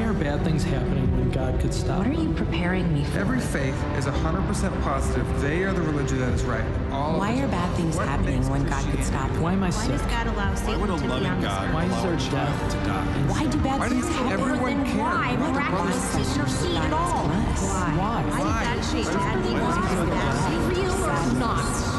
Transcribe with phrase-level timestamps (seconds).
[0.00, 2.28] Why are bad things happening when God could stop What are them?
[2.28, 3.18] you preparing me for?
[3.18, 6.64] Every faith is 100% positive they are the religion that is right.
[6.90, 9.42] All of Why are bad things What happening when God could stop them?
[9.42, 9.90] Why am I sick?
[9.90, 10.06] Why sick?
[10.06, 11.74] does God allow Satan Why Satan would a to be loving on this God earth?
[11.74, 12.72] Why is allow there a child death?
[12.72, 13.06] to die?
[13.28, 14.40] Why do bad Why do you things think happen?
[14.40, 14.96] everyone Then cares?
[14.96, 17.28] why What the miraculous brothers didn't see it all?
[17.28, 17.92] Why?
[18.00, 18.22] Why?
[18.24, 19.76] Why did that shape bad things Why?
[19.84, 20.08] happen?
[20.08, 21.60] Is that real or not?
[21.60, 21.89] Why?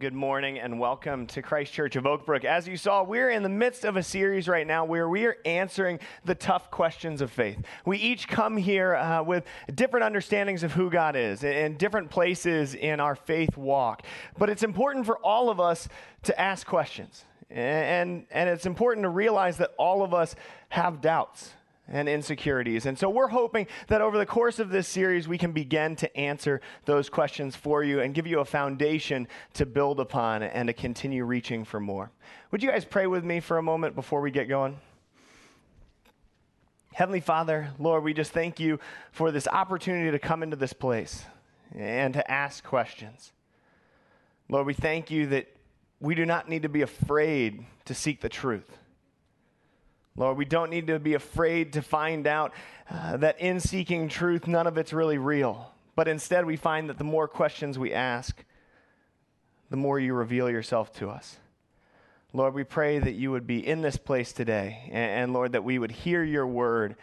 [0.00, 2.46] Good morning and welcome to Christ Church of Oakbrook.
[2.46, 5.36] As you saw, we're in the midst of a series right now where we are
[5.44, 7.58] answering the tough questions of faith.
[7.84, 12.74] We each come here uh, with different understandings of who God is and different places
[12.74, 14.06] in our faith walk.
[14.38, 15.86] But it's important for all of us
[16.22, 17.26] to ask questions.
[17.50, 20.34] And, and it's important to realize that all of us
[20.70, 21.50] have doubts
[21.90, 22.86] and insecurities.
[22.86, 26.16] And so we're hoping that over the course of this series, we can begin to
[26.16, 30.72] answer those questions for you and give you a foundation to build upon and to
[30.72, 32.10] continue reaching for more.
[32.52, 34.78] Would you guys pray with me for a moment before we get going?
[36.92, 38.80] Heavenly Father, Lord, we just thank you
[39.12, 41.24] for this opportunity to come into this place
[41.74, 43.32] and to ask questions.
[44.48, 45.46] Lord, we thank you that
[46.00, 48.79] we do not need to be afraid to seek the truth.
[50.16, 52.52] Lord, we don't need to be afraid to find out
[52.90, 55.72] uh, that in seeking truth, none of it's really real.
[55.94, 58.44] But instead, we find that the more questions we ask,
[59.70, 61.36] the more you reveal yourself to us.
[62.32, 64.84] Lord, we pray that you would be in this place today.
[64.86, 66.96] And, and, Lord, that we would hear your word.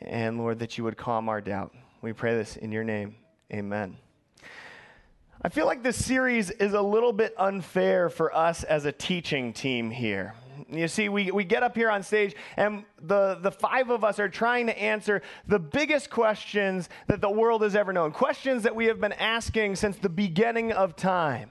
[0.00, 1.74] And Lord, that you would calm our doubt.
[2.02, 3.16] We pray this in your name.
[3.52, 3.96] Amen.
[5.42, 9.52] I feel like this series is a little bit unfair for us as a teaching
[9.52, 10.34] team here.
[10.70, 14.18] You see, we, we get up here on stage, and the, the five of us
[14.18, 18.12] are trying to answer the biggest questions that the world has ever known.
[18.12, 21.50] Questions that we have been asking since the beginning of time.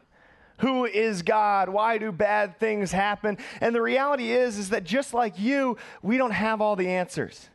[0.59, 1.69] Who is God?
[1.69, 3.37] Why do bad things happen?
[3.59, 7.49] And the reality is, is that just like you, we don't have all the answers.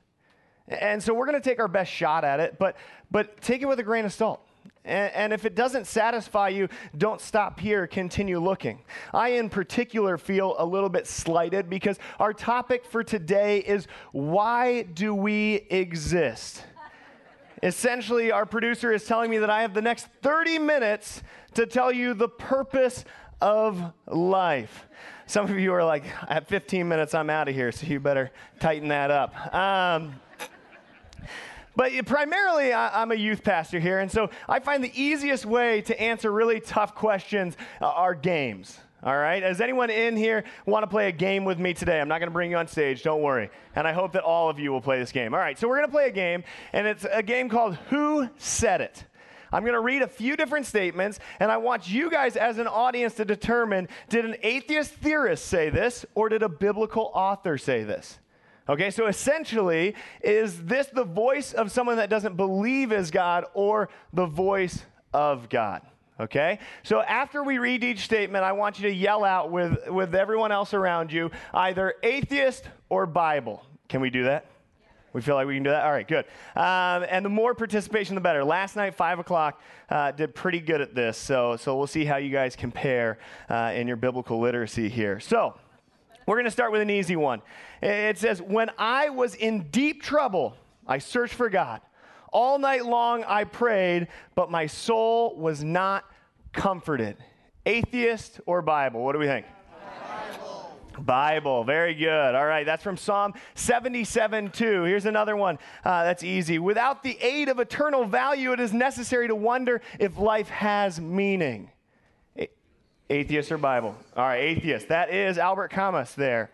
[0.68, 2.76] And so we're going to take our best shot at it, but,
[3.10, 4.46] but take it with a grain of salt.
[4.82, 8.80] And, if it doesn't satisfy you, don't stop here, continue looking.
[9.12, 14.82] I, in particular, feel a little bit slighted because our topic for today is why
[14.82, 16.64] do we exist?
[17.62, 21.22] Essentially, our producer is telling me that I have the next 30 minutes
[21.54, 23.04] to tell you the purpose
[23.40, 24.86] of life.
[25.26, 28.30] Some of you are like, at 15 minutes, I'm out of here, so you better
[28.58, 29.54] tighten that up.
[29.54, 30.14] Um,
[31.76, 36.00] but primarily, I'm a youth pastor here, and so I find the easiest way to
[36.00, 38.78] answer really tough questions uh, are games.
[39.02, 39.40] All right?
[39.40, 42.00] Does anyone in here want to play a game with me today?
[42.00, 43.50] I'm not going to bring you on stage, don't worry.
[43.74, 45.32] And I hope that all of you will play this game.
[45.32, 48.28] All right, so we're going to play a game, and it's a game called Who
[48.36, 49.04] Said It?
[49.52, 52.68] I'm going to read a few different statements, and I want you guys as an
[52.68, 57.82] audience to determine did an atheist theorist say this, or did a biblical author say
[57.82, 58.18] this?
[58.70, 63.88] Okay, so essentially, is this the voice of someone that doesn't believe is God or
[64.12, 65.82] the voice of God?
[66.20, 66.60] Okay?
[66.84, 70.52] So after we read each statement, I want you to yell out with, with everyone
[70.52, 73.66] else around you either atheist or Bible.
[73.88, 74.46] Can we do that?
[75.12, 75.84] We feel like we can do that?
[75.84, 76.26] All right, good.
[76.54, 78.44] Um, and the more participation, the better.
[78.44, 81.18] Last night, 5 o'clock, uh, did pretty good at this.
[81.18, 85.18] So, so we'll see how you guys compare uh, in your biblical literacy here.
[85.18, 85.56] So,
[86.30, 87.42] we're going to start with an easy one.
[87.82, 90.54] It says, When I was in deep trouble,
[90.86, 91.80] I searched for God.
[92.32, 96.04] All night long I prayed, but my soul was not
[96.52, 97.16] comforted.
[97.66, 99.02] Atheist or Bible?
[99.02, 99.44] What do we think?
[100.08, 100.76] Bible.
[101.00, 101.64] Bible.
[101.64, 102.36] Very good.
[102.36, 102.64] All right.
[102.64, 104.84] That's from Psalm 77 2.
[104.84, 106.60] Here's another one uh, that's easy.
[106.60, 111.72] Without the aid of eternal value, it is necessary to wonder if life has meaning.
[113.10, 113.96] Atheist or Bible?
[114.16, 114.88] All right, atheist.
[114.88, 116.50] That is Albert Camus there.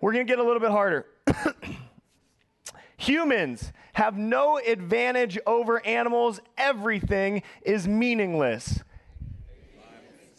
[0.00, 1.06] We're going to get a little bit harder.
[2.98, 6.40] Humans have no advantage over animals.
[6.56, 8.78] Everything is meaningless.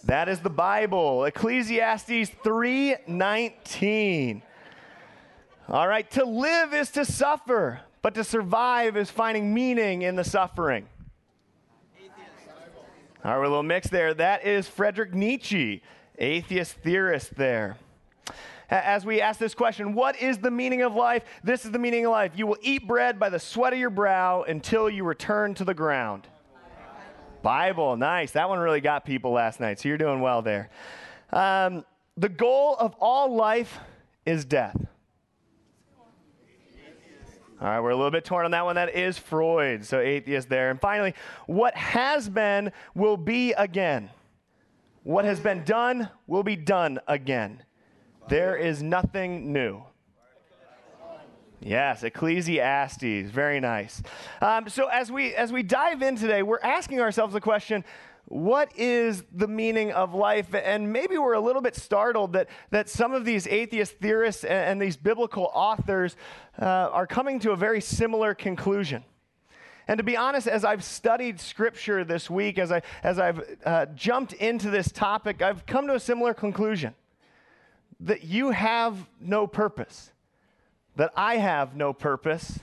[0.05, 1.25] That is the Bible.
[1.25, 4.41] Ecclesiastes 3:19.
[5.67, 10.23] All right, to live is to suffer, but to survive is finding meaning in the
[10.23, 10.87] suffering.
[13.23, 14.15] All right, we're a little mixed there.
[14.15, 15.83] That is Frederick Nietzsche,
[16.17, 17.77] atheist theorist there.
[18.67, 21.23] As we ask this question, what is the meaning of life?
[21.43, 22.31] This is the meaning of life.
[22.35, 25.75] You will eat bread by the sweat of your brow until you return to the
[25.75, 26.27] ground.
[27.43, 28.31] Bible, nice.
[28.31, 30.71] That one really got people last night, so you're doing well there.
[31.31, 31.85] Um,
[32.17, 33.77] the goal of all life
[34.25, 34.87] is death.
[37.61, 38.73] All right, we're a little bit torn on that one.
[38.73, 40.71] That is Freud, so atheist there.
[40.71, 41.13] And finally,
[41.45, 44.09] what has been will be again.
[45.03, 47.63] What has been done will be done again.
[48.29, 49.83] there is nothing new.
[51.59, 54.01] Yes, Ecclesiastes, very nice.
[54.41, 57.85] Um, so as we as we dive in today, we're asking ourselves the question:
[58.25, 60.53] What is the meaning of life?
[60.53, 64.53] And maybe we're a little bit startled that that some of these atheist theorists and,
[64.53, 66.15] and these biblical authors
[66.59, 69.03] uh, are coming to a very similar conclusion.
[69.87, 73.87] And to be honest, as I've studied Scripture this week, as I as I've uh,
[73.87, 76.95] jumped into this topic, I've come to a similar conclusion:
[77.99, 80.11] that you have no purpose
[80.95, 82.59] that I have no purpose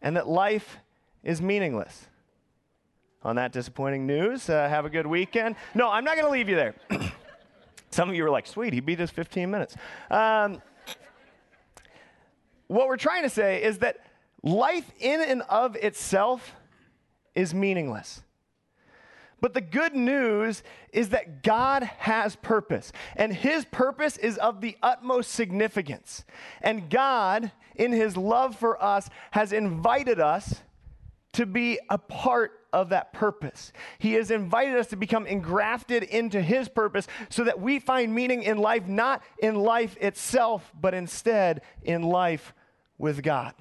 [0.00, 0.78] and that life
[1.22, 2.06] is meaningless.
[3.24, 5.54] On that disappointing news, uh, have a good weekend.
[5.74, 6.74] No, I'm not going to leave you there.
[7.90, 9.76] Some of you were like, sweet, he beat us 15 minutes.
[10.10, 10.60] Um,
[12.66, 13.98] what we're trying to say is that
[14.42, 16.52] life in and of itself
[17.34, 18.22] is meaningless.
[19.40, 24.76] But the good news is that God has purpose, and His purpose is of the
[24.82, 26.24] utmost significance.
[26.60, 30.62] And God, in His love for us, has invited us
[31.32, 33.72] to be a part of that purpose.
[33.98, 38.42] He has invited us to become engrafted into His purpose so that we find meaning
[38.42, 42.54] in life, not in life itself, but instead in life
[42.98, 43.54] with God.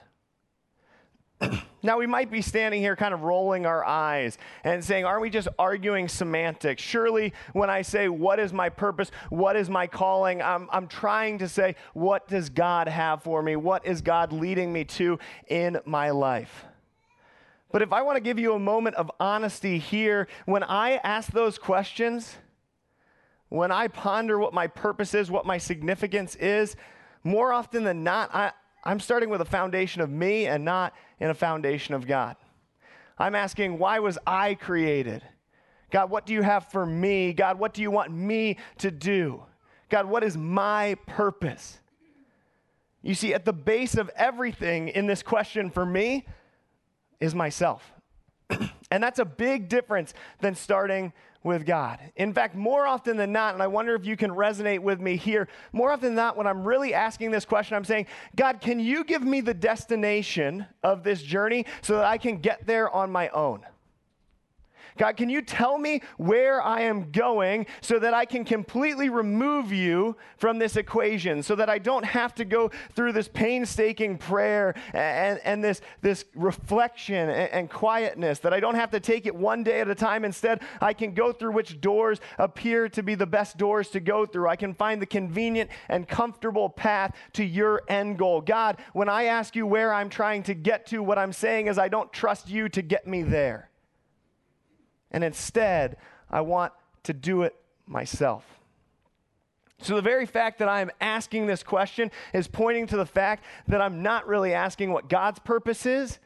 [1.84, 5.30] now, we might be standing here kind of rolling our eyes and saying, Aren't we
[5.30, 6.82] just arguing semantics?
[6.82, 9.12] Surely, when I say, What is my purpose?
[9.30, 10.42] What is my calling?
[10.42, 13.56] I'm, I'm trying to say, What does God have for me?
[13.56, 16.66] What is God leading me to in my life?
[17.72, 21.32] But if I want to give you a moment of honesty here, when I ask
[21.32, 22.38] those questions,
[23.50, 26.76] when I ponder what my purpose is, what my significance is,
[27.24, 28.52] more often than not, I,
[28.84, 32.36] I'm starting with a foundation of me and not in a foundation of God.
[33.18, 35.22] I'm asking, why was I created?
[35.92, 37.34] God, what do you have for me?
[37.34, 39.44] God, what do you want me to do?
[39.90, 41.78] God, what is my purpose?
[43.02, 46.26] You see, at the base of everything in this question for me
[47.22, 47.94] is myself.
[48.92, 51.14] and that's a big difference than starting
[51.44, 52.00] with God.
[52.18, 55.16] In fact, more often than not, and I wonder if you can resonate with me
[55.16, 58.80] here, more often than not, when I'm really asking this question, I'm saying, God, can
[58.80, 63.12] you give me the destination of this journey so that I can get there on
[63.12, 63.62] my own?
[64.98, 69.72] God, can you tell me where I am going so that I can completely remove
[69.72, 74.76] you from this equation, so that I don't have to go through this painstaking prayer
[74.94, 79.36] and, and this, this reflection and, and quietness, that I don't have to take it
[79.36, 80.26] one day at a time.
[80.26, 84.26] Instead, I can go through which doors appear to be the best doors to go
[84.26, 84.48] through.
[84.48, 88.42] I can find the convenient and comfortable path to your end goal.
[88.42, 91.78] God, when I ask you where I'm trying to get to, what I'm saying is
[91.78, 93.71] I don't trust you to get me there.
[95.12, 95.98] And instead,
[96.30, 96.74] I want
[97.04, 97.56] to do it
[97.86, 98.46] myself.
[99.82, 103.82] So, the very fact that I'm asking this question is pointing to the fact that
[103.82, 106.20] I'm not really asking what God's purpose is,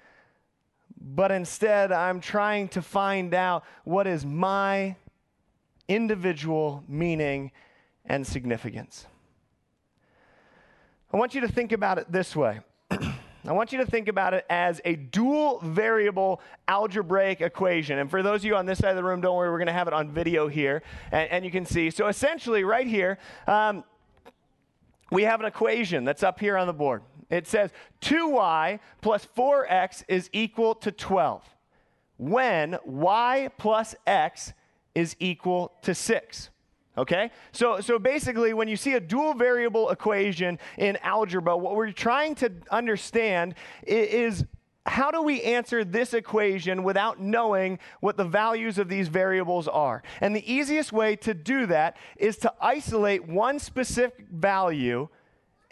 [0.99, 4.97] but instead I'm trying to find out what is my
[5.87, 7.51] individual meaning
[8.05, 9.05] and significance.
[11.13, 12.59] I want you to think about it this way
[13.47, 17.99] I want you to think about it as a dual variable algebraic equation.
[17.99, 19.67] And for those of you on this side of the room, don't worry, we're going
[19.67, 20.81] to have it on video here,
[21.11, 21.91] and, and, you can see.
[21.91, 23.83] So essentially, right here, um,
[25.11, 27.03] we have an equation that's up here on the board.
[27.29, 31.43] It says 2y plus 4x is equal to 12
[32.17, 34.53] when y plus x
[34.93, 36.49] is equal to 6.
[36.97, 37.31] Okay?
[37.51, 42.35] So, so basically, when you see a dual variable equation in algebra, what we're trying
[42.35, 44.45] to understand is
[44.85, 50.03] how do we answer this equation without knowing what the values of these variables are?
[50.21, 55.09] And the easiest way to do that is to isolate one specific value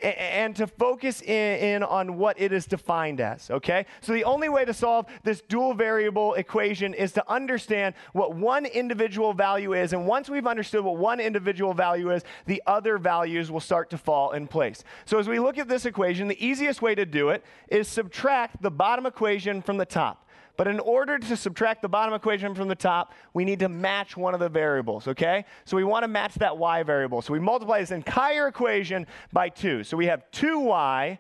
[0.04, 3.86] and to focus in, on what it is defined as, okay?
[4.02, 8.66] So the only way to solve this dual variable equation is to understand what one
[8.66, 9.94] individual value is.
[9.94, 13.98] And once we've understood what one individual value is, the other values will start to
[13.98, 14.84] fall in place.
[15.06, 18.62] So as we look at this equation, the easiest way to do it is subtract
[18.62, 20.23] the bottom equation from the top.
[20.56, 24.16] But in order to subtract the bottom equation from the top, we need to match
[24.16, 25.46] one of the variables, okay?
[25.66, 27.22] So we want to match that y variable.
[27.22, 29.84] So we multiply this entire equation by 2.
[29.84, 31.18] So we have 2y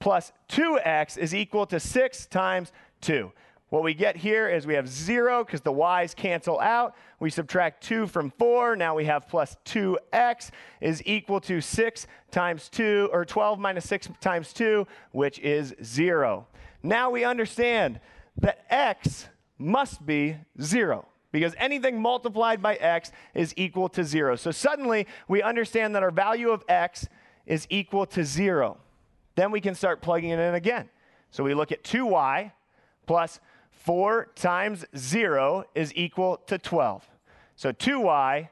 [0.00, 3.30] plus 2x is equal to 6 times 2.
[3.70, 6.94] What we get here is we have 0 because the y's cancel out.
[7.18, 8.76] We subtract 2 from 4.
[8.76, 10.50] Now we have plus 2x
[10.80, 16.46] is equal to 6 times 2, or 12 minus 6 times 2, which is 0.
[16.82, 17.98] Now we understand
[18.36, 24.36] that x must be 0 because anything multiplied by x is equal to 0.
[24.36, 27.08] So suddenly we understand that our value of x
[27.46, 28.78] is equal to 0.
[29.34, 30.88] Then we can start plugging it in again.
[31.30, 32.52] So we look at 2y
[33.06, 33.40] plus
[33.72, 37.04] 4 times 0 is equal to 12.
[37.56, 38.48] So 2y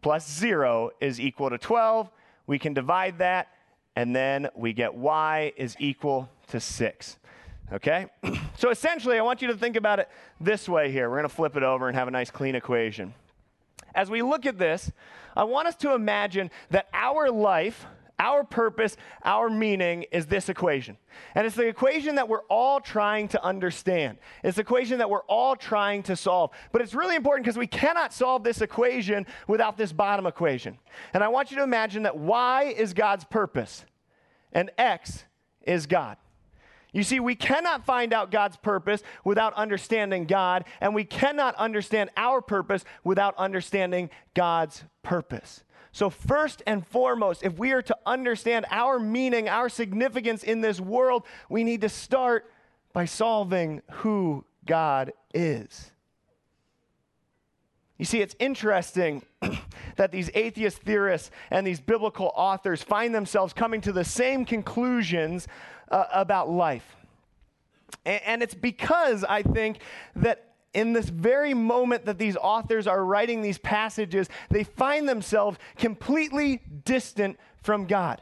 [0.00, 2.10] plus 0 is equal to 12.
[2.46, 3.48] We can divide that,
[3.96, 7.18] and then we get y is equal to 6.
[7.72, 8.06] Okay?
[8.58, 10.08] so essentially, I want you to think about it
[10.40, 11.08] this way here.
[11.08, 13.14] We're going to flip it over and have a nice clean equation.
[13.94, 14.90] As we look at this,
[15.36, 17.86] I want us to imagine that our life,
[18.18, 20.96] our purpose, our meaning is this equation.
[21.34, 24.18] And it's the equation that we're all trying to understand.
[24.42, 26.50] It's the equation that we're all trying to solve.
[26.72, 30.78] But it's really important because we cannot solve this equation without this bottom equation.
[31.12, 33.84] And I want you to imagine that y is God's purpose
[34.52, 35.24] and x
[35.62, 36.16] is God.
[36.94, 42.08] You see, we cannot find out God's purpose without understanding God, and we cannot understand
[42.16, 45.64] our purpose without understanding God's purpose.
[45.90, 50.80] So, first and foremost, if we are to understand our meaning, our significance in this
[50.80, 52.50] world, we need to start
[52.92, 55.90] by solving who God is.
[58.04, 59.22] You see, it's interesting
[59.96, 65.48] that these atheist theorists and these biblical authors find themselves coming to the same conclusions
[65.90, 66.96] uh, about life.
[68.04, 69.78] And, and it's because I think
[70.16, 75.56] that in this very moment that these authors are writing these passages, they find themselves
[75.78, 78.20] completely distant from God.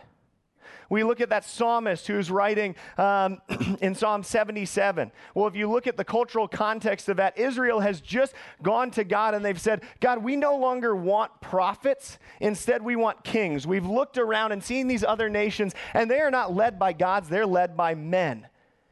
[0.93, 3.41] We look at that psalmist who's writing um,
[3.81, 5.11] in Psalm 77.
[5.35, 9.03] Well, if you look at the cultural context of that, Israel has just gone to
[9.03, 12.19] God and they've said, God, we no longer want prophets.
[12.41, 13.67] Instead, we want kings.
[13.67, 17.31] We've looked around and seen these other nations, and they are not led by gods,
[17.31, 18.47] they're led by men.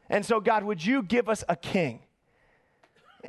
[0.09, 1.99] And so, God, would you give us a king?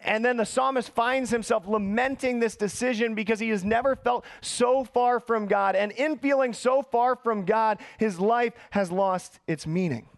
[0.02, 4.84] And then the psalmist finds himself lamenting this decision because he has never felt so
[4.84, 5.76] far from God.
[5.76, 10.08] And in feeling so far from God, his life has lost its meaning.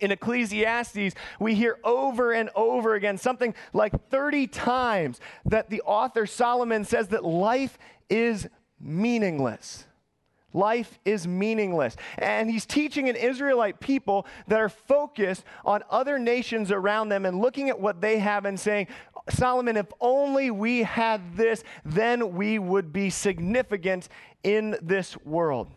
[0.00, 6.26] In Ecclesiastes, we hear over and over again, something like 30 times, that the author
[6.26, 7.78] Solomon says that life
[8.10, 9.86] is meaningless.
[10.52, 11.96] Life is meaningless.
[12.18, 17.40] And he's teaching an Israelite people that are focused on other nations around them and
[17.40, 18.86] looking at what they have and saying,
[19.28, 24.08] Solomon, if only we had this, then we would be significant
[24.42, 25.68] in this world.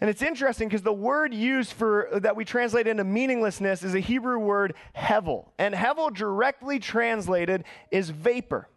[0.00, 4.00] And it's interesting because the word used for that we translate into meaninglessness is a
[4.00, 5.46] Hebrew word hevel.
[5.58, 8.68] And hevel directly translated is vapor.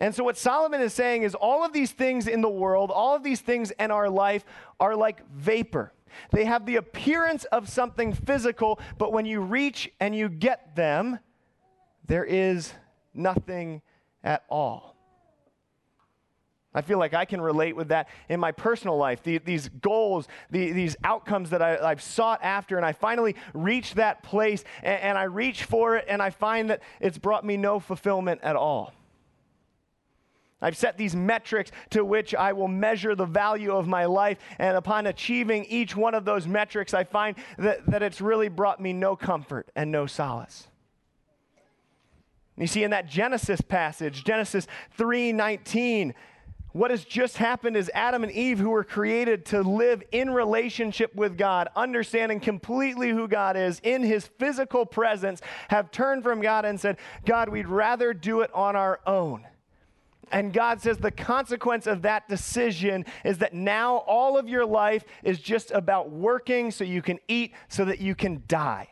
[0.00, 3.14] And so, what Solomon is saying is all of these things in the world, all
[3.14, 4.44] of these things in our life
[4.80, 5.92] are like vapor.
[6.32, 11.18] They have the appearance of something physical, but when you reach and you get them,
[12.06, 12.72] there is
[13.14, 13.82] nothing
[14.24, 14.96] at all.
[16.72, 19.24] I feel like I can relate with that in my personal life.
[19.24, 23.94] The, these goals, the, these outcomes that I, have sought after, and I finally reach
[23.94, 27.56] that place and, and I reach for it, and I find that it's brought me
[27.56, 28.92] no fulfillment at all.
[30.62, 34.38] I've set these metrics to which I will measure the value of my life.
[34.58, 38.80] And upon achieving each one of those metrics, I find that, that it's really brought
[38.80, 40.68] me no comfort and no solace.
[42.56, 44.66] You see, in that Genesis passage, Genesis
[44.98, 46.12] 3:19,
[46.72, 51.14] what has just happened is Adam and Eve, who were created to live in relationship
[51.14, 56.64] with God, understanding completely who God is in his physical presence, have turned from God
[56.64, 59.46] and said, God, we'd rather do it on our own.
[60.30, 65.04] And God says the consequence of that decision is that now all of your life
[65.22, 68.88] is just about working so you can eat, so that you can die.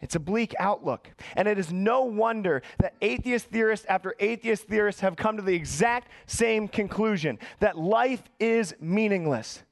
[0.00, 1.08] It's a bleak outlook.
[1.34, 5.54] And it is no wonder that atheist theorists after atheist theorists have come to the
[5.54, 9.62] exact same conclusion that life is meaningless.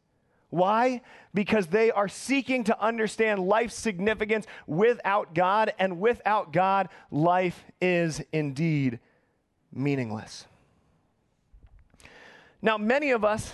[0.48, 1.00] Why?
[1.32, 8.22] Because they are seeking to understand life's significance without God, and without God, life is
[8.32, 9.00] indeed
[9.72, 10.46] meaningless.
[12.60, 13.52] Now, many of us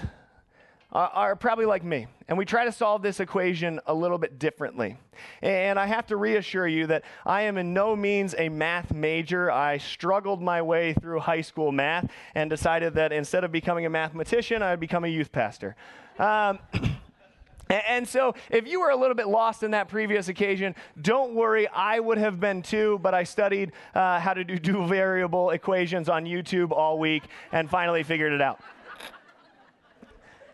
[0.93, 4.39] are, are, probably like me, and we try to solve this equation a little bit
[4.39, 4.97] differently.
[5.43, 9.51] And I have to reassure you that I am in no means a math major.
[9.51, 13.91] I struggled my way through high school math and decided that instead of becoming a
[13.91, 15.77] mathematician, I'd become a youth pastor.
[16.19, 16.59] Um,
[17.71, 21.69] And so, if you were a little bit lost in that previous occasion, don't worry.
[21.69, 26.09] I would have been too, but I studied uh, how to do dual variable equations
[26.09, 28.61] on YouTube all week and finally figured it out.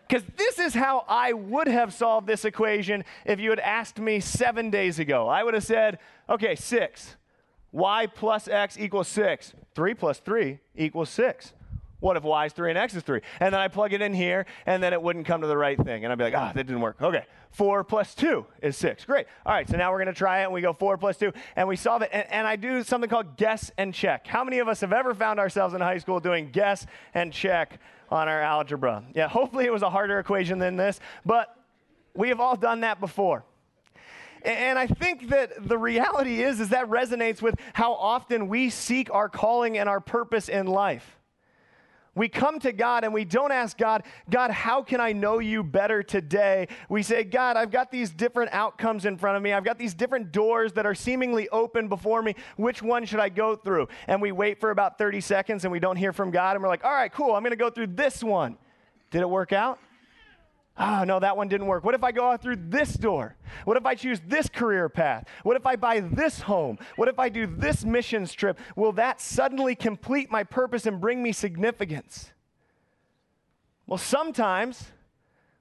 [0.07, 4.19] Because this is how I would have solved this equation if you had asked me
[4.19, 5.27] seven days ago.
[5.27, 7.15] I would have said, okay, six.
[7.71, 9.53] Y plus X equals six.
[9.73, 11.53] Three plus three equals six.
[11.99, 13.21] What if y is 3 and x is 3?
[13.39, 15.81] And then I plug it in here, and then it wouldn't come to the right
[15.81, 16.03] thing.
[16.03, 17.01] And I'd be like, ah, that didn't work.
[17.01, 19.05] Okay, 4 plus 2 is 6.
[19.05, 19.27] Great.
[19.45, 21.31] All right, so now we're going to try it, and we go 4 plus 2,
[21.55, 22.09] and we solve it.
[22.11, 24.27] And, and I do something called guess and check.
[24.27, 27.79] How many of us have ever found ourselves in high school doing guess and check
[28.09, 29.03] on our algebra?
[29.13, 31.57] Yeah, hopefully it was a harder equation than this, but
[32.13, 33.43] we have all done that before.
[34.43, 39.11] And I think that the reality is is that resonates with how often we seek
[39.11, 41.17] our calling and our purpose in life.
[42.15, 45.63] We come to God and we don't ask God, God, how can I know you
[45.63, 46.69] better today?
[46.87, 49.51] We say, God, I've got these different outcomes in front of me.
[49.51, 52.35] I've got these different doors that are seemingly open before me.
[52.55, 53.89] Which one should I go through?
[54.07, 56.55] And we wait for about 30 seconds and we don't hear from God.
[56.55, 58.57] And we're like, all right, cool, I'm going to go through this one.
[59.11, 59.77] Did it work out?
[60.77, 61.85] Oh, no, that one didn't work.
[61.85, 63.37] What if I go out through this door?
[63.63, 65.25] What if I choose this career path?
[65.43, 66.77] What if I buy this home?
[66.97, 68.59] What if I do this missions trip?
[68.75, 72.31] Will that suddenly complete my purpose and bring me significance?
[73.87, 74.87] Well, sometimes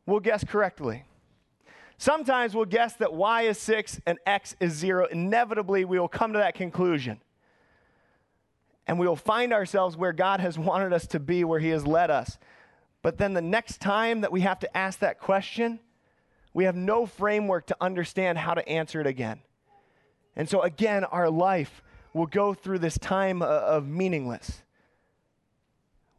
[0.04, 1.04] we'll guess correctly.
[1.96, 5.06] Sometimes we'll guess that y is 6 and x is 0.
[5.06, 7.20] Inevitably, we will come to that conclusion.
[8.86, 11.86] And we will find ourselves where God has wanted us to be, where He has
[11.86, 12.36] led us.
[13.04, 15.78] But then the next time that we have to ask that question,
[16.54, 19.42] we have no framework to understand how to answer it again.
[20.34, 21.82] And so, again, our life
[22.14, 24.62] will go through this time of meaningless.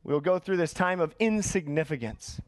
[0.04, 2.40] We'll go through this time of insignificance.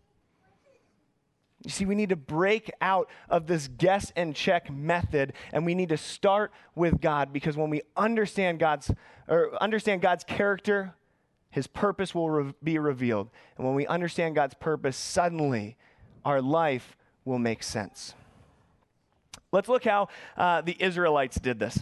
[1.63, 5.73] You see, we need to break out of this guess and check method, and we
[5.73, 8.91] need to start with God because when we understand God's
[9.27, 10.93] or understand God's character,
[11.57, 13.31] his purpose will re- be revealed.
[13.57, 15.75] And when we understand God's purpose, suddenly
[16.23, 16.95] our life
[17.25, 18.13] will make sense.
[19.51, 21.79] Let's look how uh, the Israelites did this.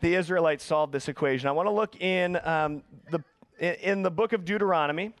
[0.00, 1.46] The Israelites solved this equation.
[1.46, 3.22] I want to look in, um, the,
[3.86, 5.12] in the book of Deuteronomy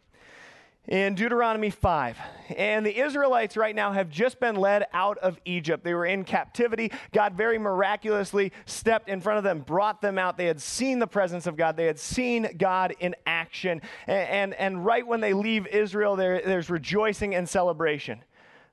[0.88, 2.18] in Deuteronomy 5.
[2.56, 5.82] And the Israelites right now have just been led out of Egypt.
[5.82, 6.92] They were in captivity.
[7.12, 10.36] God very miraculously stepped in front of them, brought them out.
[10.36, 13.82] They had seen the presence of God, they had seen God in action.
[14.06, 18.22] And, and, and right when they leave Israel, there, there's rejoicing and celebration.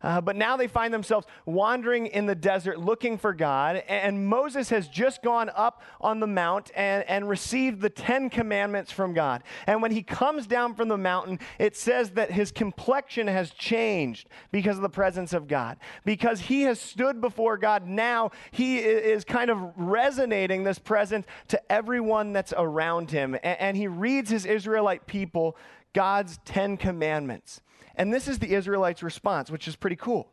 [0.03, 3.77] Uh, but now they find themselves wandering in the desert looking for God.
[3.87, 8.91] And Moses has just gone up on the mount and, and received the Ten Commandments
[8.91, 9.43] from God.
[9.65, 14.27] And when he comes down from the mountain, it says that his complexion has changed
[14.51, 15.77] because of the presence of God.
[16.03, 21.71] Because he has stood before God, now he is kind of resonating this presence to
[21.71, 23.35] everyone that's around him.
[23.35, 25.55] And, and he reads his Israelite people
[25.93, 27.61] God's Ten Commandments.
[27.95, 30.29] And this is the Israelites' response, which is pretty cool.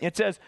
[0.00, 0.38] It says,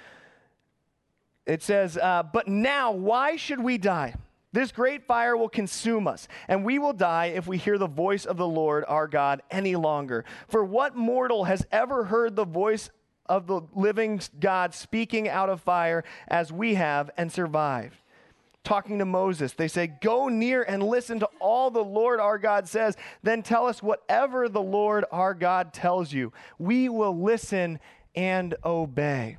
[1.46, 4.14] it says, uh, but now why should we die?
[4.52, 8.24] This great fire will consume us, and we will die if we hear the voice
[8.24, 10.24] of the Lord our God any longer.
[10.48, 12.90] For what mortal has ever heard the voice
[13.26, 17.98] of the living God speaking out of fire as we have and survived?
[18.66, 19.52] Talking to Moses.
[19.52, 22.96] They say, Go near and listen to all the Lord our God says.
[23.22, 26.32] Then tell us whatever the Lord our God tells you.
[26.58, 27.78] We will listen
[28.14, 29.38] and obey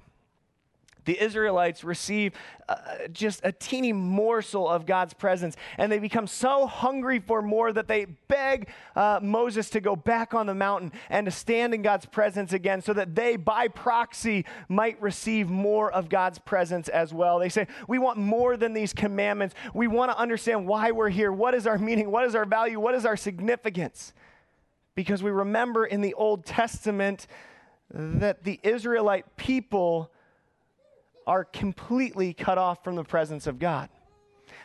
[1.08, 2.34] the Israelites receive
[2.68, 2.76] uh,
[3.14, 7.88] just a teeny morsel of God's presence, and they become so hungry for more that
[7.88, 12.06] they beg uh, Moses to go back on the mountain and to stand in God's
[12.06, 17.40] presence again so that they, by proxy, might receive more of God's presence as well.
[17.40, 19.56] They say, We want more than these commandments.
[19.74, 21.32] We want to understand why we're here.
[21.32, 22.12] What is our meaning?
[22.12, 22.82] What is our value?
[22.82, 24.12] What is our significance?
[24.94, 27.28] Because we remember in the Old Testament
[27.94, 30.12] that the Israelite people
[31.28, 33.90] are completely cut off from the presence of God.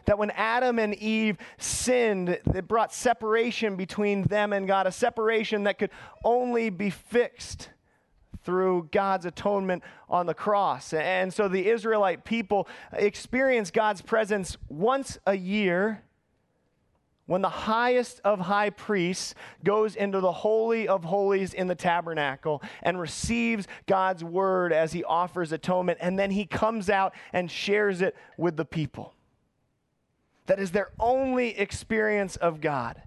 [0.06, 5.64] That when Adam and Eve sinned, it brought separation between them and God, a separation
[5.64, 5.90] that could
[6.24, 7.68] only be fixed
[8.44, 10.92] through God's atonement on the cross.
[10.92, 16.02] And so the Israelite people experience God's presence once a year
[17.26, 22.62] when the highest of high priests goes into the Holy of Holies in the tabernacle
[22.82, 28.02] and receives God's word as he offers atonement, and then he comes out and shares
[28.02, 29.14] it with the people.
[30.46, 33.00] That is their only experience of God.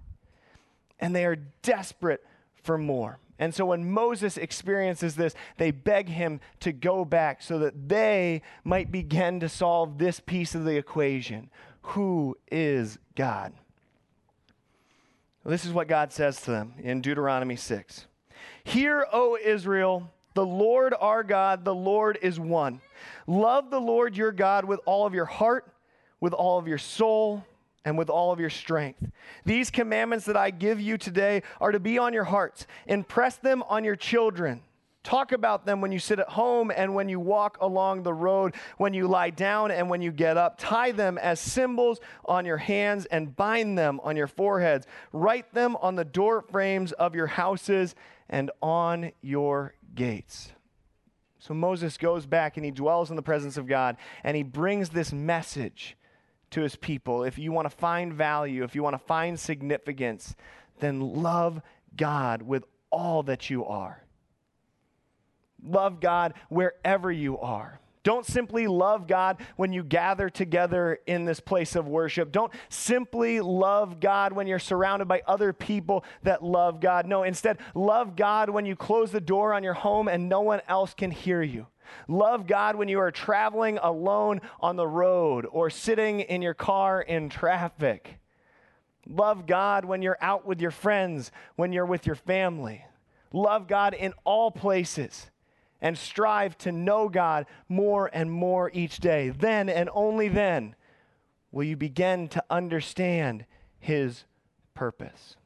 [0.98, 2.24] And they are desperate
[2.62, 3.18] for more.
[3.38, 8.40] And so when Moses experiences this, they beg him to go back so that they
[8.64, 11.50] might begin to solve this piece of the equation
[11.82, 13.52] Who is God?
[15.46, 18.06] Well, this is what God says to them in Deuteronomy 6.
[18.64, 22.80] Hear, O Israel, the Lord our God, the Lord is one.
[23.28, 25.72] Love the Lord your God with all of your heart,
[26.18, 27.44] with all of your soul,
[27.84, 29.08] and with all of your strength.
[29.44, 32.66] These commandments that I give you today are to be on your hearts.
[32.88, 34.62] Impress them on your children.
[35.06, 38.56] Talk about them when you sit at home and when you walk along the road,
[38.76, 40.56] when you lie down and when you get up.
[40.58, 44.84] Tie them as symbols on your hands and bind them on your foreheads.
[45.12, 47.94] Write them on the door frames of your houses
[48.28, 50.50] and on your gates.
[51.38, 54.88] So Moses goes back and he dwells in the presence of God and he brings
[54.88, 55.96] this message
[56.50, 57.22] to his people.
[57.22, 60.34] If you want to find value, if you want to find significance,
[60.80, 61.62] then love
[61.96, 64.02] God with all that you are.
[65.66, 67.80] Love God wherever you are.
[68.06, 72.30] Don't simply love God when you gather together in this place of worship.
[72.30, 77.06] Don't simply love God when you're surrounded by other people that love God.
[77.06, 80.60] No, instead, love God when you close the door on your home and no one
[80.68, 81.66] else can hear you.
[82.06, 87.02] Love God when you are traveling alone on the road or sitting in your car
[87.02, 88.20] in traffic.
[89.04, 92.84] Love God when you're out with your friends, when you're with your family.
[93.32, 95.28] Love God in all places
[95.80, 99.30] and strive to know God more and more each day.
[99.30, 100.74] Then and only then
[101.52, 103.44] will you begin to understand
[103.78, 104.24] His
[104.74, 105.36] purpose.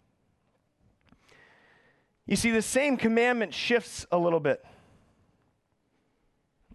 [2.27, 4.65] You see, the same commandment shifts a little bit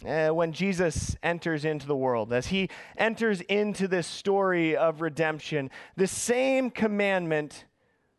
[0.05, 2.33] uh, when Jesus enters into the world.
[2.33, 7.65] As he enters into this story of redemption, the same commandment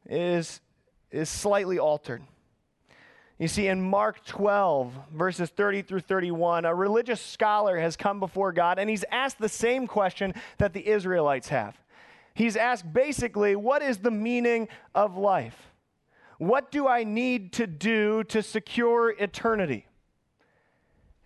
[0.09, 0.61] is,
[1.11, 2.23] is slightly altered.
[3.39, 8.51] You see, in Mark 12, verses 30 through 31, a religious scholar has come before
[8.51, 11.77] God and he's asked the same question that the Israelites have.
[12.33, 15.71] He's asked basically, what is the meaning of life?
[16.39, 19.87] What do I need to do to secure eternity?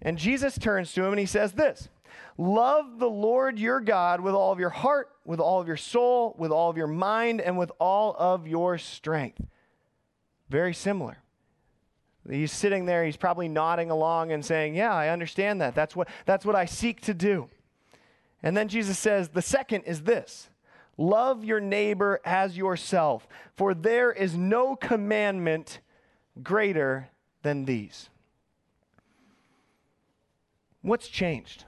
[0.02, 1.88] And Jesus turns to him and he says this
[2.36, 6.34] Love the Lord your God with all of your heart, with all of your soul,
[6.38, 9.40] with all of your mind, and with all of your strength.
[10.48, 11.18] Very similar.
[12.28, 15.74] He's sitting there, he's probably nodding along and saying, Yeah, I understand that.
[15.74, 17.48] That's what, that's what I seek to do.
[18.42, 20.50] And then Jesus says, The second is this
[20.96, 25.80] love your neighbor as yourself, for there is no commandment
[26.42, 27.09] greater
[27.42, 28.11] than these.
[30.83, 31.64] What's changed?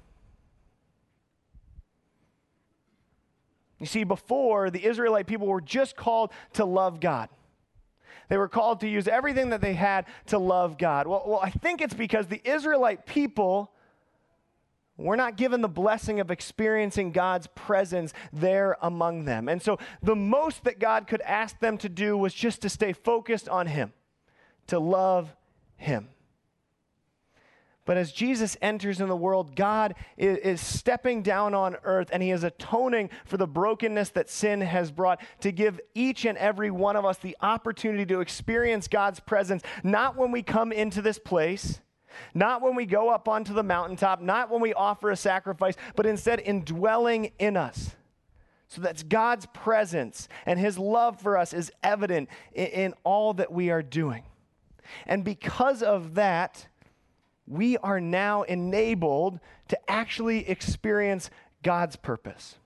[3.79, 7.29] You see, before, the Israelite people were just called to love God.
[8.33, 11.07] They were called to use everything that they had to love God.
[11.07, 13.71] Well, well, I think it's because the Israelite people
[14.97, 19.51] were not given the blessing of experiencing God's presence there among them.
[19.51, 22.95] And so the most that God could ask them to do was just to stay
[22.95, 23.93] focused on Him,
[24.69, 25.37] to love
[25.77, 26.09] Him.
[27.85, 32.23] But as Jesus enters in the world, God is, is, stepping down on earth and
[32.23, 36.71] he is atoning for the brokenness that sin has brought to give each and every
[36.71, 41.19] one of us the opportunity to experience God's presence, not when we come into this
[41.19, 41.81] place,
[42.35, 46.07] not when we go up onto the mountaintop, not when we offer a sacrifice, but
[46.07, 47.97] instead indwelling in us.
[48.69, 53.53] So that's God's presence and his love for us is evident in, in all that
[53.53, 54.23] we are doing.
[55.07, 56.69] And because of that,
[57.47, 61.31] we are now enabled to actually experience
[61.63, 62.57] God's purpose.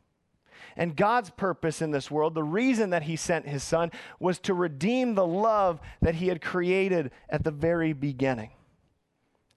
[0.76, 4.52] And God's purpose in this world, the reason that He sent His Son, was to
[4.52, 8.50] redeem the love that He had created at the very beginning.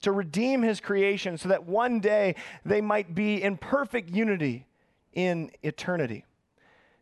[0.02, 4.66] To redeem His creation so that one day they might be in perfect unity
[5.12, 6.24] in eternity.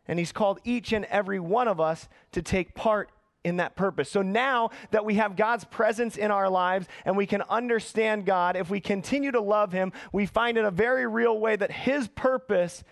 [0.05, 3.09] And He's called each and every one of us to take part
[3.49, 4.09] in that purpose.
[4.09, 8.55] So now that we have God's presence in our lives and we can understand God,
[8.55, 12.07] if we continue to love Him, we find in a very real way that His
[12.07, 12.83] purpose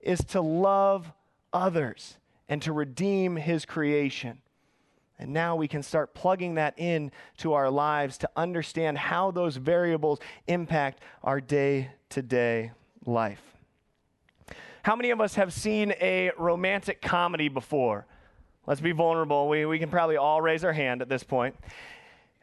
[0.00, 1.12] is to love
[1.52, 2.16] others
[2.48, 4.38] and to redeem His creation.
[5.18, 9.56] And now we can start plugging that in to our lives to understand how those
[9.56, 12.72] variables impact our day to day
[13.04, 13.42] life.
[14.82, 18.06] How many of us have seen a romantic comedy before?
[18.66, 19.48] Let's be vulnerable.
[19.48, 21.54] We, we can probably all raise our hand at this point.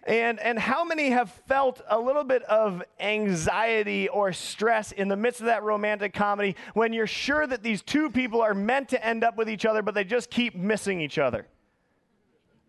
[0.03, 5.15] And, and how many have felt a little bit of anxiety or stress in the
[5.15, 9.05] midst of that romantic comedy when you're sure that these two people are meant to
[9.05, 11.45] end up with each other, but they just keep missing each other?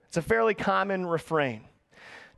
[0.09, 1.63] It's a fairly common refrain.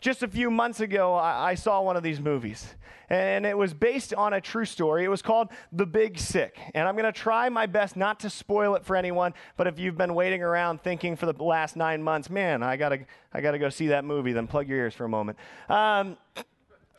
[0.01, 2.75] Just a few months ago, I, I, saw one of these movies,
[3.09, 5.05] and it was based on a true story.
[5.05, 6.59] It was called The Big Sick.
[6.75, 9.79] And I'm going to try my best not to spoil it for anyone, but if
[9.79, 12.99] you've been waiting around thinking for the last nine months, man, I got to
[13.33, 15.39] I gotta go see that movie, then plug your ears for a moment.
[15.69, 16.17] Um,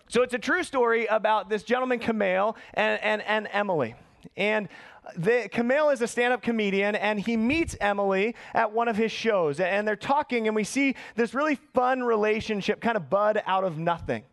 [0.07, 3.95] so it's a true story about this gentleman, Kumail, and, and, and Emily.
[4.37, 4.69] And
[5.15, 9.11] the, Camille is a stand up comedian, and he meets Emily at one of his
[9.11, 9.59] shows.
[9.59, 13.77] And they're talking, and we see this really fun relationship kind of bud out of
[13.77, 14.23] nothing.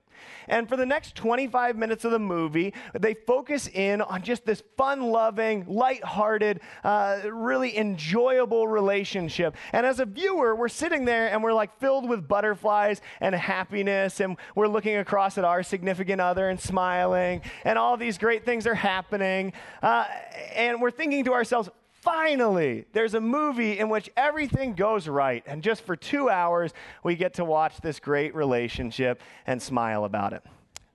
[0.48, 4.62] And for the next 25 minutes of the movie, they focus in on just this
[4.76, 9.56] fun loving, light-hearted, uh, really enjoyable relationship.
[9.72, 14.20] And as a viewer, we're sitting there and we're like filled with butterflies and happiness,
[14.20, 18.66] and we're looking across at our significant other and smiling, and all these great things
[18.66, 19.52] are happening.
[19.82, 20.06] Uh,
[20.54, 21.68] and we're thinking to ourselves,
[22.02, 25.42] finally, there's a movie in which everything goes right.
[25.46, 30.32] And just for two hours, we get to watch this great relationship and smile about
[30.32, 30.42] it.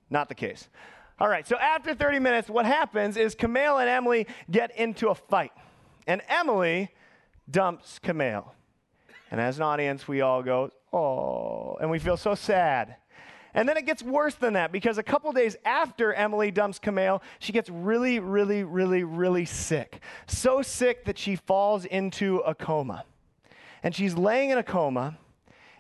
[0.10, 0.70] Not the case.
[1.20, 5.16] All right, so after 30 minutes, what happens is Camille and Emily get into a
[5.16, 5.52] fight.
[6.06, 6.90] And Emily
[7.50, 8.54] dumps Camille.
[9.32, 12.98] And as an audience, we all go, oh, and we feel so sad.
[13.58, 17.24] And then it gets worse than that because a couple days after Emily dumps Camille,
[17.40, 20.00] she gets really, really, really, really sick.
[20.28, 23.04] So sick that she falls into a coma.
[23.82, 25.18] And she's laying in a coma,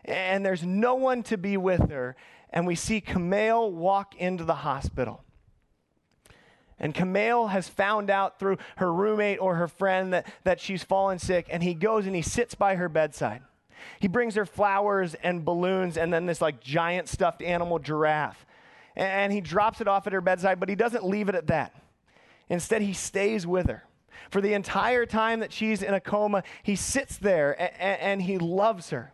[0.03, 2.15] and there's no one to be with her.
[2.49, 5.23] And we see Camille walk into the hospital.
[6.79, 11.19] And Camille has found out through her roommate or her friend that, that she's fallen
[11.19, 13.43] sick, and he goes and he sits by her bedside.
[13.99, 18.45] He brings her flowers and balloons and then this like giant stuffed animal giraffe.
[18.95, 21.75] And he drops it off at her bedside, but he doesn't leave it at that.
[22.49, 23.83] Instead, he stays with her.
[24.29, 28.37] For the entire time that she's in a coma, he sits there and, and he
[28.37, 29.13] loves her.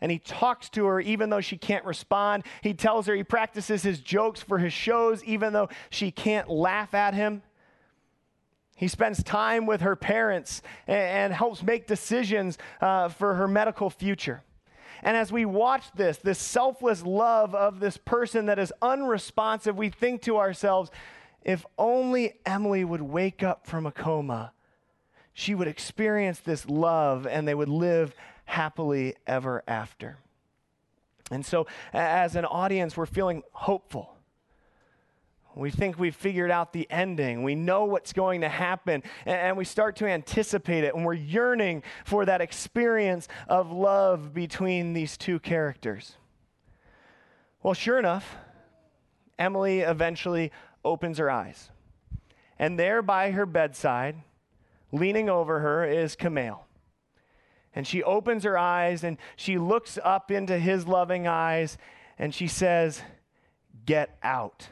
[0.00, 2.44] And he talks to her even though she can't respond.
[2.62, 6.92] He tells her he practices his jokes for his shows even though she can't laugh
[6.94, 7.42] at him.
[8.76, 13.90] He spends time with her parents and, and helps make decisions uh, for her medical
[13.90, 14.42] future.
[15.02, 19.88] And as we watch this, this selfless love of this person that is unresponsive, we
[19.88, 20.90] think to ourselves,
[21.42, 24.52] if only Emily would wake up from a coma,
[25.32, 28.14] she would experience this love and they would live
[28.46, 30.18] happily ever after.
[31.30, 34.15] And so, as an audience, we're feeling hopeful.
[35.56, 37.42] We think we've figured out the ending.
[37.42, 41.82] We know what's going to happen, and we start to anticipate it, and we're yearning
[42.04, 46.16] for that experience of love between these two characters.
[47.62, 48.36] Well, sure enough,
[49.38, 50.52] Emily eventually
[50.84, 51.70] opens her eyes.
[52.58, 54.16] And there by her bedside,
[54.92, 56.66] leaning over her, is Camille.
[57.74, 61.76] And she opens her eyes and she looks up into his loving eyes
[62.18, 63.02] and she says,
[63.84, 64.68] Get out.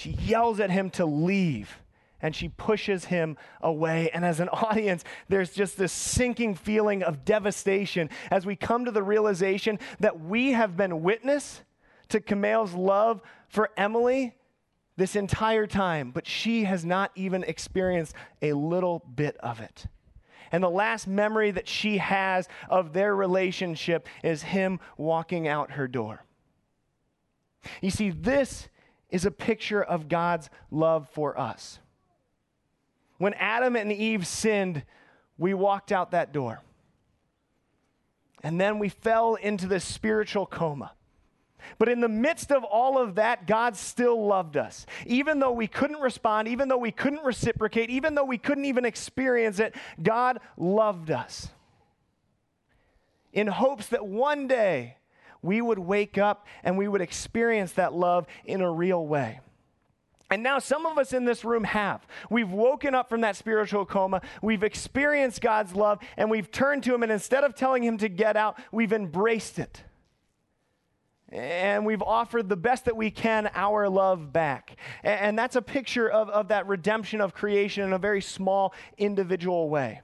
[0.00, 1.78] She yells at him to leave
[2.22, 4.10] and she pushes him away.
[4.14, 8.90] And as an audience, there's just this sinking feeling of devastation as we come to
[8.90, 11.60] the realization that we have been witness
[12.08, 14.34] to Camille's love for Emily
[14.96, 19.84] this entire time, but she has not even experienced a little bit of it.
[20.50, 25.86] And the last memory that she has of their relationship is him walking out her
[25.86, 26.24] door.
[27.82, 28.70] You see, this
[29.10, 31.78] is a picture of God's love for us.
[33.18, 34.82] When Adam and Eve sinned,
[35.36, 36.60] we walked out that door.
[38.42, 40.92] And then we fell into this spiritual coma.
[41.78, 44.86] But in the midst of all of that, God still loved us.
[45.06, 48.84] Even though we couldn't respond, even though we couldn't reciprocate, even though we couldn't even
[48.84, 51.48] experience it, God loved us.
[53.32, 54.96] In hopes that one day
[55.42, 59.40] we would wake up and we would experience that love in a real way.
[60.32, 62.06] And now, some of us in this room have.
[62.30, 64.22] We've woken up from that spiritual coma.
[64.40, 67.02] We've experienced God's love and we've turned to Him.
[67.02, 69.82] And instead of telling Him to get out, we've embraced it.
[71.32, 74.76] And we've offered the best that we can our love back.
[75.02, 79.68] And that's a picture of, of that redemption of creation in a very small, individual
[79.68, 80.00] way.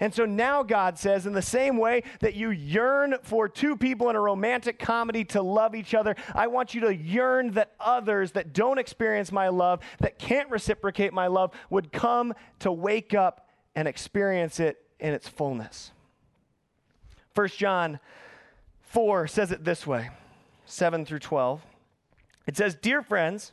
[0.00, 4.10] And so now God says, in the same way that you yearn for two people
[4.10, 8.32] in a romantic comedy to love each other, I want you to yearn that others
[8.32, 13.48] that don't experience my love, that can't reciprocate my love, would come to wake up
[13.74, 15.92] and experience it in its fullness.
[17.34, 18.00] 1 John
[18.82, 20.10] 4 says it this way
[20.64, 21.62] 7 through 12.
[22.46, 23.52] It says, Dear friends,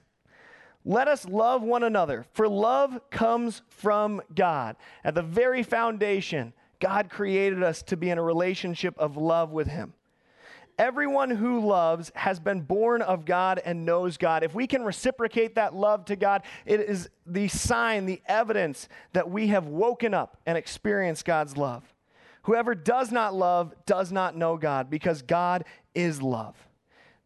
[0.85, 4.75] let us love one another, for love comes from God.
[5.03, 9.67] At the very foundation, God created us to be in a relationship of love with
[9.67, 9.93] Him.
[10.77, 14.43] Everyone who loves has been born of God and knows God.
[14.43, 19.29] If we can reciprocate that love to God, it is the sign, the evidence that
[19.29, 21.83] we have woken up and experienced God's love.
[22.43, 25.63] Whoever does not love does not know God because God
[25.95, 26.55] is love.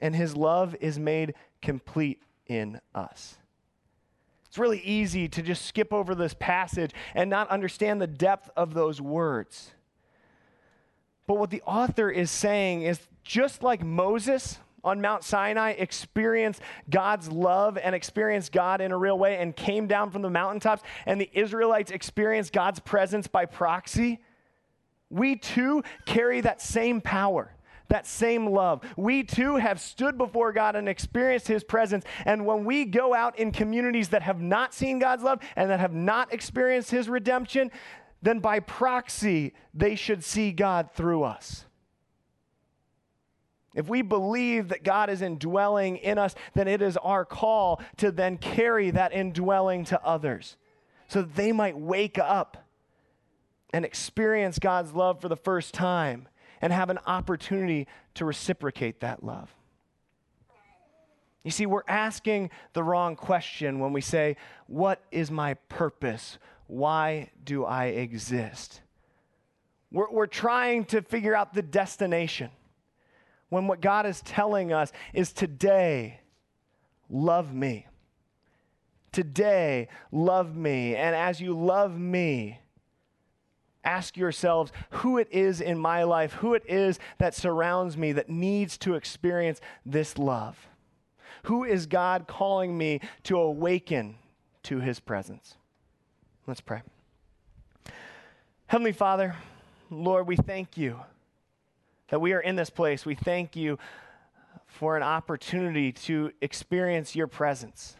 [0.00, 3.36] and his love is made complete in us.
[4.46, 8.72] It's really easy to just skip over this passage and not understand the depth of
[8.74, 9.72] those words.
[11.26, 17.32] But what the author is saying is just like Moses on Mount Sinai experienced God's
[17.32, 21.20] love and experienced God in a real way and came down from the mountaintops, and
[21.20, 24.20] the Israelites experienced God's presence by proxy,
[25.10, 27.54] we too carry that same power
[27.88, 28.82] that same love.
[28.96, 32.04] We too have stood before God and experienced His presence.
[32.24, 35.80] And when we go out in communities that have not seen God's love and that
[35.80, 37.70] have not experienced His redemption,
[38.22, 41.66] then by proxy, they should see God through us.
[43.74, 48.12] If we believe that God is indwelling in us, then it is our call to
[48.12, 50.56] then carry that indwelling to others
[51.08, 52.68] so that they might wake up
[53.72, 56.28] and experience God's love for the first time
[56.64, 59.54] and have an opportunity to reciprocate that love.
[61.42, 66.38] You see, we're asking the wrong question when we say, What is my purpose?
[66.66, 68.80] Why do I exist?
[69.92, 72.50] We're, we're trying to figure out the destination
[73.50, 76.20] when what God is telling us is today,
[77.10, 77.86] love me.
[79.12, 80.96] Today, love me.
[80.96, 82.58] And as you love me,
[83.84, 88.28] ask yourselves who it is in my life, who it is that surrounds me that
[88.28, 90.68] needs to experience this love.
[91.44, 94.16] Who is God calling me to awaken
[94.64, 95.56] to his presence?
[96.46, 96.82] Let's pray.
[98.66, 99.36] Heavenly Father,
[99.90, 100.98] Lord, we thank you
[102.08, 103.04] that we are in this place.
[103.04, 103.78] We thank you
[104.66, 107.96] for an opportunity to experience your presence.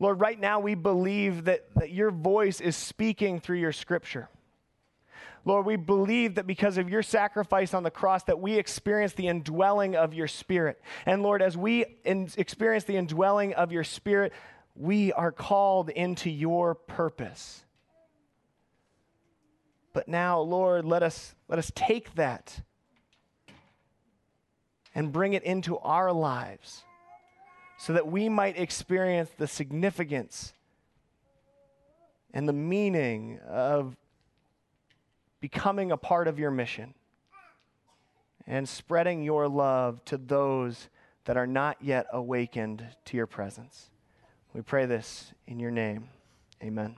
[0.00, 4.28] Lord, right now we believe that, that your voice is speaking through your scripture.
[5.44, 9.28] Lord, we believe that because of your sacrifice on the cross that we experience the
[9.28, 10.80] indwelling of your spirit.
[11.06, 14.32] And Lord, as we in, experience the indwelling of your spirit,
[14.74, 17.64] we are called into your purpose.
[19.92, 22.60] But now, Lord, let us let us take that
[24.94, 26.84] and bring it into our lives
[27.78, 30.52] so that we might experience the significance
[32.34, 33.96] and the meaning of
[35.40, 36.92] becoming a part of your mission
[38.46, 40.88] and spreading your love to those
[41.24, 43.90] that are not yet awakened to your presence.
[44.52, 46.08] We pray this in your name.
[46.62, 46.96] Amen.